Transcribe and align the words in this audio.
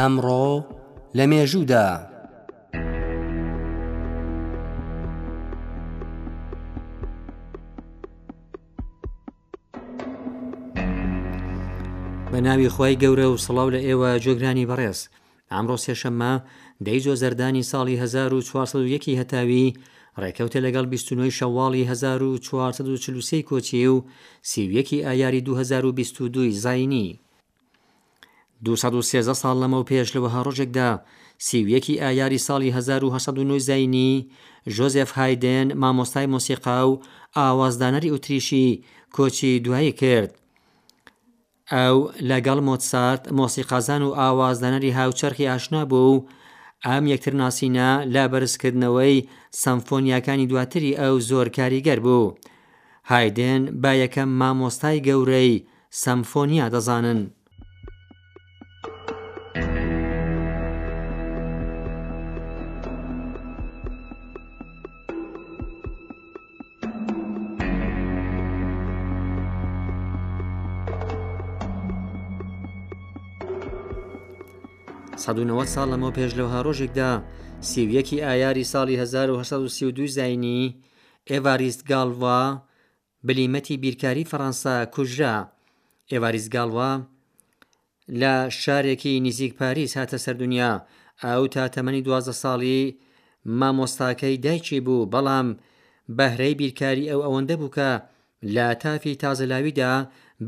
ئەمڕۆ 0.00 0.46
لە 1.16 1.24
مێژوودا 1.30 1.86
بە 1.98 1.98
ناوی 12.46 12.68
خی 12.74 12.94
گەورە 13.02 13.26
و 13.30 13.40
سڵاو 13.44 13.68
لە 13.74 13.80
ئێوە 13.86 14.10
جۆگرانی 14.24 14.68
بەڕێز 14.70 14.98
ئامڕۆ 15.52 15.76
سێشەممە 15.84 16.32
دەی 16.86 16.98
زۆ 17.04 17.12
زەردانی 17.22 17.68
ساڵی 17.70 17.96
1940 18.02 19.18
هەتاوی 19.20 19.66
ڕێکەوتە 20.22 20.58
لەگەڵ 20.66 20.86
29 20.94 21.36
شەواڵی 21.38 21.82
1440 21.90 23.42
کۆچی 23.50 23.86
و 23.92 23.96
سیویەکی 24.50 25.04
ئایاری 25.06 25.40
2022 25.46 26.50
زینی 26.64 27.08
213 28.64 29.34
ساڵ 29.42 29.54
لەمەو 29.62 29.86
پێش 29.90 30.08
لەوەها 30.14 30.40
ڕۆژێکدا 30.46 30.88
سیویەکی 31.46 32.00
ئایاری 32.02 32.44
ساڵی 32.46 32.70
1990 32.76 33.58
زینی 33.68 34.12
ژۆزف 34.76 35.10
هایدن 35.18 35.66
مامۆستای 35.82 36.26
مۆسیقا 36.34 36.78
و 36.90 37.00
ئاوازدانەری 37.38 38.12
ئوتریشی 38.12 38.66
کۆچی 39.16 39.52
دوایی 39.64 39.92
کرد 40.00 40.30
ئەو 41.74 41.96
لەگەڵ 42.30 42.58
مۆتسارت 42.68 43.22
مۆسیقازان 43.38 44.02
و 44.06 44.10
ئاوازدانەری 44.20 44.94
هاوچەرخی 44.98 45.50
ئاشنا 45.50 45.82
بوو 45.90 46.14
ئام 46.86 47.04
یەکتر 47.12 47.34
ناسینە 47.42 47.88
لا 48.14 48.24
بەرزکردنەوەی 48.32 49.16
سمفۆنیاکانی 49.62 50.46
دواتری 50.50 50.98
ئەو 51.00 51.14
زۆر 51.30 51.46
کاریگەر 51.56 51.98
بوو 52.06 52.34
هایدن 53.10 53.62
با 53.82 53.92
یەکەم 54.02 54.30
مامۆستای 54.40 54.98
گەورەی 55.06 55.52
سمفۆنیا 56.02 56.66
دەزانن 56.74 57.20
1970 75.20 75.20
ساڵ 75.74 75.86
لەمەوە 75.92 76.16
پێش 76.18 76.30
لەوها 76.38 76.58
ڕۆژێکدا 76.66 77.10
سیویەکی 77.70 78.18
ئایاری 78.26 78.64
ساڵی 78.72 78.96
1932 79.04 80.08
زینی 80.16 80.62
ئێڤاریست 81.30 81.82
گالوا 81.90 82.40
بلیمەتی 83.26 83.76
بیرکاری 83.84 84.28
فەڕەنسا 84.30 84.76
کوژرا 84.94 85.36
ئێواریست 86.12 86.50
گالوا 86.54 86.92
لە 88.20 88.34
شارێکی 88.62 89.14
نزیک 89.26 89.52
پاریس 89.60 89.92
هاتە 89.98 90.18
سەردونیا 90.24 90.72
ئەو 91.24 91.42
تا 91.54 91.64
تەمەنی 91.74 92.02
دوازە 92.06 92.32
ساڵی 92.42 92.82
مامۆستاکەی 93.60 94.36
دایکی 94.44 94.80
بوو 94.86 95.08
بەڵام 95.12 95.48
بەهرەی 96.18 96.54
بیرکاری 96.60 97.10
ئەو 97.10 97.20
ئەوەندە 97.24 97.56
بووکە 97.60 97.90
لە 98.54 98.66
تافی 98.82 99.14
تازەلاویدا 99.22 99.92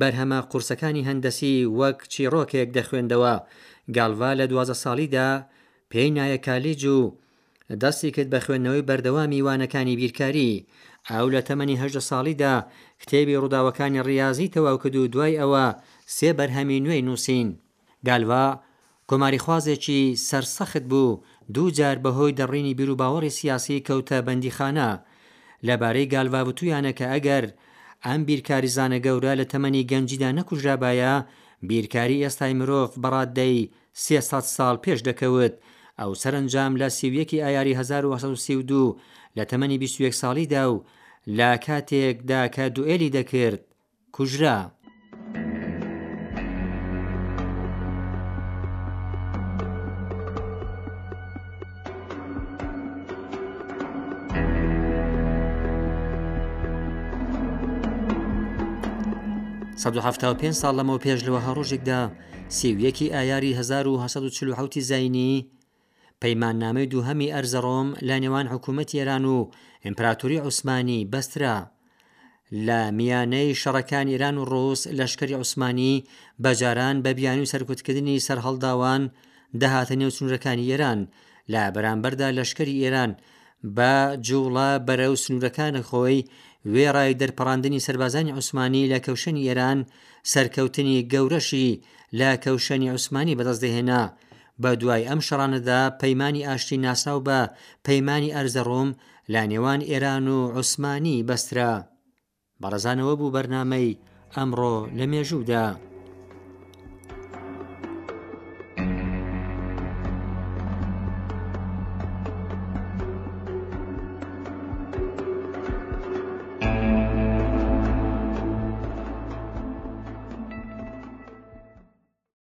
بەرهەمە 0.00 0.38
قورسەکانی 0.50 1.06
هەندەسی 1.08 1.54
وەک 1.78 1.98
چیرۆکێک 2.12 2.68
دەخوێندەوە 2.76 3.34
گالڤا 3.96 4.30
لە 4.40 4.46
دوازە 4.52 4.76
ساڵیدا 4.84 5.30
پێی 5.92 6.10
نایە 6.18 6.38
کالیج 6.46 6.84
و 6.84 7.00
دەستی 7.82 8.10
کرد 8.16 8.30
بە 8.34 8.38
خوێندنەوەی 8.44 8.86
بەردەوامی 8.88 9.44
وانەکانی 9.46 9.96
بیرکاری 10.00 10.66
ئەو 11.10 11.26
لە 11.34 11.40
تەمەنی 11.48 11.78
هەژدە 11.82 12.02
ساڵیدا 12.10 12.54
کتێبی 13.02 13.38
ڕووداوەکانی 13.42 14.04
ڕاضی 14.08 14.52
تەواو 14.54 14.76
کرد 14.82 14.96
و 14.96 15.10
دوای 15.14 15.38
ئەوە 15.40 15.66
سێ 16.16 16.30
بەرهەمی 16.38 16.82
نوێی 16.84 17.04
نووسین 17.06 17.48
گالوا 18.06 18.46
کۆماری 19.10 19.42
خوازێکی 19.44 20.00
سەرسەخت 20.28 20.84
بوو 20.90 21.20
دووجار 21.54 21.96
بەهۆی 22.04 22.36
دەڕینی 22.38 22.76
بیر 22.78 22.90
و 22.90 22.98
باوەڕی 23.00 23.36
سیاسی 23.38 23.84
کەوتە 23.86 24.18
بەندیخانە 24.26 24.90
لەبارەی 25.66 26.10
گالواوتویانە 26.14 26.92
کە 26.98 27.06
ئەگەر 27.12 27.44
ئەم 28.06 28.20
بیرکاریزانە 28.28 28.98
گەورە 29.06 29.32
لە 29.40 29.44
تەمەنی 29.52 29.86
گەنجیدا 29.90 30.30
نەکوژابایە 30.38 31.14
بیرکاری 31.68 32.22
ئێستای 32.26 32.52
مرۆڤ 32.58 32.88
بەڕاددەی 33.02 33.58
300 34.04 34.54
ساڵ 34.56 34.74
پێش 34.84 34.98
دەکەوت 35.08 35.54
ئەو 36.00 36.10
سەرنجام 36.22 36.72
لە 36.80 36.88
سیویەکی 36.98 37.42
ئایاری 37.44 37.74
1932 37.78 38.82
لە 39.36 39.44
تەمەنی 39.50 39.78
21 39.84 40.12
ساڵیدا 40.22 40.62
و 40.72 40.84
لا 41.38 41.52
کاتێکدا 41.66 42.42
کە 42.54 42.64
دوئێلی 42.76 43.12
دەکرد 43.18 43.60
کوژرا. 44.16 44.58
1970 59.76 60.52
ساڵ 60.60 60.72
لەمەوە 60.78 61.02
پێش 61.04 61.18
لەوە 61.26 61.40
هەڕۆژێکدا 61.46 62.00
سێویەکی 62.58 63.12
ئایاری 63.14 63.52
1940 63.58 64.72
زینی 64.90 65.34
پەیماننامەی 66.22 66.90
دووهەمی 66.92 67.32
ئەرزەڕۆم 67.34 67.88
لە 68.08 68.14
نێوان 68.22 68.46
حکوومەت 68.52 68.90
ئێران 68.96 69.24
و 69.34 69.36
ئیمپراتوری 69.86 70.42
عوسمانی 70.44 71.06
بەسترا 71.12 71.56
لە 72.66 72.80
میانەی 72.98 73.56
شەڕەکان 73.62 74.06
ئێران 74.12 74.36
و 74.38 74.44
ڕۆس 74.52 74.82
لەشکری 74.98 75.36
عوسمانی 75.40 75.94
بەجاران 76.42 76.96
بە 77.04 77.10
بیانی 77.18 77.42
و 77.44 77.50
سەرکوتکردنی 77.52 78.22
سەررهڵداوان 78.26 79.02
دەهاتە 79.60 79.94
نێو 80.00 80.10
سنوورەکانی 80.16 80.68
ئێران 80.70 81.00
لە 81.52 81.62
بەرامبەردا 81.74 82.28
لەشکری 82.38 82.80
ئێران 82.82 83.10
بە 83.76 83.94
جوڵە 84.26 84.70
بەرە 84.86 85.06
و 85.12 85.20
سنوورەکانە 85.24 85.82
خۆی 85.88 86.26
وێڕای 86.74 87.16
دەرپەڕاندنی 87.20 87.84
سربازانی 87.86 88.34
عوسمانی 88.36 88.88
لە 88.92 88.98
کەوشنی 89.06 89.46
ئێران 89.48 89.78
سەرکەوتنی 90.32 91.04
گەورەشی 91.12 91.70
لە 92.18 92.30
کەوشنی 92.44 92.92
عوسمانی 92.94 93.36
بەدەستدەهێنا 93.38 94.02
بە 94.62 94.70
دوای 94.80 95.02
ئەم 95.08 95.20
شەڕانەدا 95.26 95.80
پەیمانی 96.00 96.46
ئاشتی 96.48 96.78
ناساو 96.86 97.18
بە 97.28 97.40
پەیمانی 97.86 98.34
ئەرزەڕۆم 98.36 98.90
لا 99.32 99.42
نێوان 99.50 99.80
ئێران 99.90 100.24
و 100.36 100.38
عوسمانی 100.56 101.24
بەسترا 101.28 101.72
بەڕزانەوە 102.62 103.14
بوو 103.18 103.32
بەرنامەی 103.34 103.98
ئەمڕۆ 104.34 104.74
لە 104.98 105.04
مێژوودا. 105.12 105.66